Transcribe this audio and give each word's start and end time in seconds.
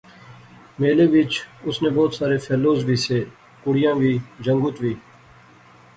میلے 0.79 1.05
وچ 1.13 1.31
اس 1.67 1.75
نے 1.83 1.89
بہت 1.97 2.11
سارے 2.19 2.37
فیلوز 2.45 2.79
وی 2.87 2.97
سے، 3.05 3.19
کڑئیاں 3.63 3.95
وی، 4.01 4.13
جنگت 4.45 4.75
وی 4.83 4.93